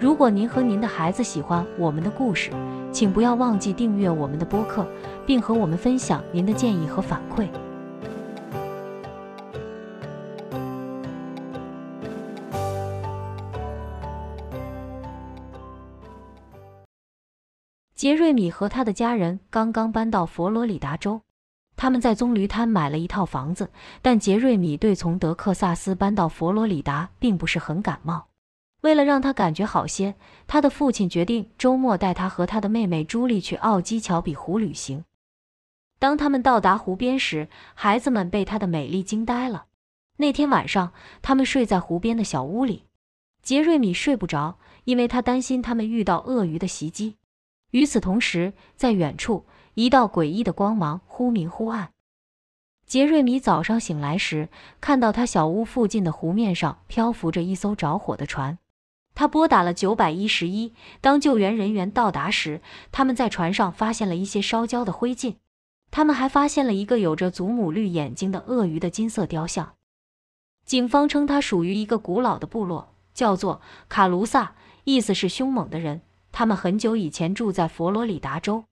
[0.00, 2.52] 如果您和您的孩子喜欢我们的故事，
[2.92, 4.86] 请不要忘记订阅我们的播客，
[5.26, 7.48] 并和我们分享您的建议和反馈。
[17.96, 21.20] 杰瑞米和他的家人刚刚搬到佛罗里达州，
[21.74, 23.68] 他们在棕榈滩买了一套房子。
[24.00, 28.27] 但杰瑞米对从德克萨斯搬到佛罗里达并不是很感冒。
[28.80, 30.14] 为了让他感觉好些，
[30.46, 35.04] 他的父亲决定周末带他和他的妹妹朱莉去奥基乔比湖旅行。
[35.98, 39.66] 当他们到达湖边时，孩子们被它的美丽惊呆了。
[40.18, 40.92] 那天晚上，
[41.22, 42.84] 他们睡在湖边的小屋里。
[43.42, 47.16] 杰瑞米睡不着，因为他担心他们遇到鳄鱼的袭击。
[47.72, 51.90] 与此同时，在远处，一道诡异的光芒忽明忽暗。
[52.86, 54.48] 杰瑞米早上醒来时，
[54.80, 58.56] 看到他小屋附近的湖面上漂浮着一艘着火的船。
[59.18, 60.72] 他拨打了九百一十一。
[61.00, 62.60] 当救援人员到达时，
[62.92, 65.34] 他们在船上发现了一些烧焦的灰烬。
[65.90, 69.72] 他们还发现了一个有着祖母绿眼睛的鳄鱼的金色雕像。
[70.64, 76.02] 警方称它属于一个古老的部落，叫做卡卢萨，意思是凶猛的人。
[76.30, 78.66] 他们很久以前住在佛罗里达州。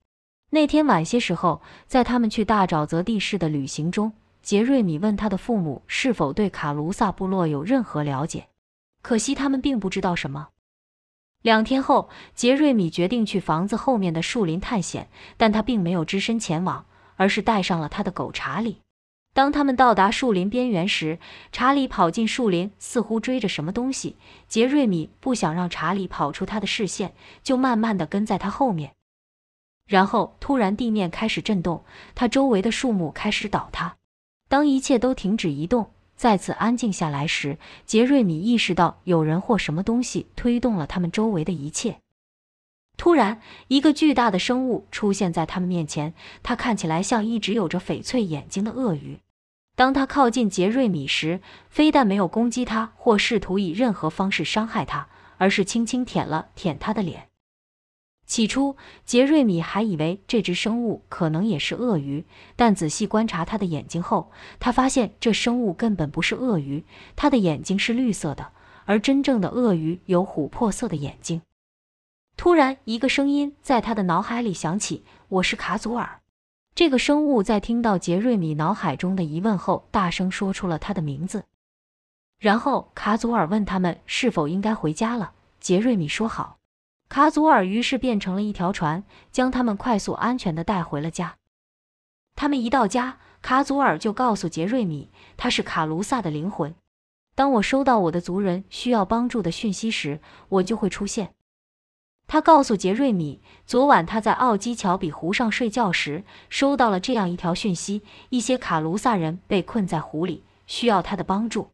[0.51, 8.47] 那天晚些时候，在他们去大沼泽地市的旅行中，杰瑞米问他的父母是否对卡卢萨部落有任何了解。
[9.07, 10.49] 可惜他们并不知道什么。
[11.41, 18.81] 两天后，杰瑞米决定去房子后面的树林探险，但他并没有只身前往，而是带上了他的狗查理。
[19.33, 21.19] 当他们到达树林边缘时，
[21.53, 24.17] 查理跑进树林，似乎追着什么东西。
[24.49, 28.91] 杰瑞米不想让查理跑出他的视线，就慢慢的跟在他后面。
[29.87, 33.95] 然后突然地面开始震动，他周围的树木开始倒塌。
[34.49, 41.99] 当一切都停止移动，再次安静下来时，杰瑞米意识到有人或什么东西推动了他们周围的一切。
[42.97, 49.19] 突然，一个巨大的生物出现在他们面前，它看起来像一只有着翡翠眼睛的鳄鱼。
[49.75, 51.39] 当他靠近杰瑞米时，
[51.69, 55.07] 非但没有攻击他或试图以任何方式伤害他，
[55.37, 57.27] 而是轻轻舔了舔他的脸。
[58.27, 62.25] 起初，杰瑞米还以为这只生物可能也是鳄鱼，
[62.57, 66.83] 但仔细观察它的眼睛后，他发现这生物根本不是鳄鱼，
[67.15, 68.51] 它的眼睛是绿色的，
[68.83, 71.41] 而真正的鳄鱼有琥珀色的眼睛。
[72.35, 76.19] 突然，一个声音在他的脑海里响起：“我是卡祖尔。”
[76.75, 81.45] 这个生物在听到杰瑞米脑海中的疑问后，大声说出了他的名字。
[82.37, 85.31] 然后卡祖尔问他们是否应该回家了。
[85.59, 86.57] 杰瑞米说好。
[87.09, 91.37] 卡祖尔于是变成了一条船，将他们快速安全地带回了家。
[92.35, 96.75] 他们一到家，卡祖尔就告诉杰瑞米，他是卡卢萨的灵魂。
[97.33, 100.19] 当我收到我的族人需要帮助的讯息时，
[100.49, 101.33] 我就会出现。
[102.27, 111.69] 他告诉杰瑞米，昨晚他在奥基乔比湖上睡觉时，收到了这样一条讯息：一些卡卢萨人被困在湖里，需要他的帮助。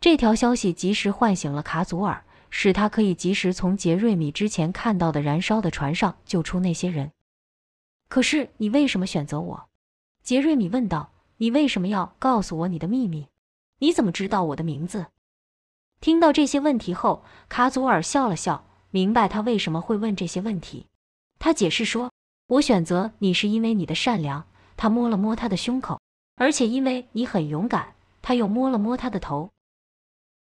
[0.00, 7.10] 这条消息及时唤醒了卡祖尔，使他可以及时从杰瑞米之前看到的燃烧的船上救出那些人。
[8.08, 9.68] 可是你为什么选择我？
[10.22, 11.10] 杰瑞米问道。
[11.38, 13.26] 你为什么要告诉我你的秘密？
[13.78, 15.06] 你怎么知道我的名字？
[16.00, 18.64] 听到这些问题后，卡祖尔笑了笑。
[18.90, 20.86] 明白他为什么会问这些问题，
[21.40, 22.12] 他解释说
[22.46, 24.46] ：“我选择你是因为你的善良。”
[24.76, 26.00] 他摸了摸他的胸口，
[26.36, 27.94] 而且因为你很勇敢。
[28.20, 29.50] 他又摸了摸他的头，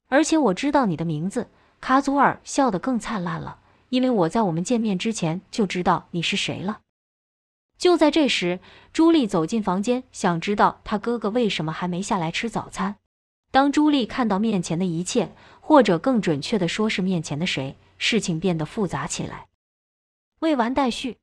[0.07, 1.49] 而且我知道你的名字。
[1.81, 3.59] 卡祖尔笑得更灿烂了，
[3.89, 6.81] 因为我在我们见面之前就知道你是谁了。
[7.77, 8.59] 就在这时，
[8.93, 12.97] 朱莉走进房间，想知道她哥哥为什么还没下来吃早餐。
[13.51, 17.75] 当朱莉看到面前的一切，或者更准确的说是面前的谁。
[17.97, 19.47] 事情变得复杂起来。
[20.39, 21.17] 未完待续。